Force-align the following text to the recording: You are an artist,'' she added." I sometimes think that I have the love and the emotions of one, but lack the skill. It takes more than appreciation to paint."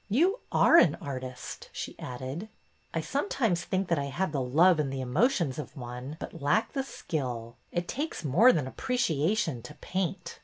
You 0.09 0.39
are 0.51 0.77
an 0.79 0.95
artist,'' 0.95 1.69
she 1.71 1.95
added." 1.99 2.49
I 2.91 3.01
sometimes 3.01 3.63
think 3.63 3.87
that 3.89 3.99
I 3.99 4.05
have 4.05 4.31
the 4.31 4.41
love 4.41 4.79
and 4.79 4.91
the 4.91 4.99
emotions 4.99 5.59
of 5.59 5.77
one, 5.77 6.17
but 6.19 6.41
lack 6.41 6.73
the 6.73 6.81
skill. 6.81 7.55
It 7.71 7.87
takes 7.87 8.23
more 8.25 8.51
than 8.51 8.65
appreciation 8.65 9.61
to 9.61 9.75
paint." 9.75 10.39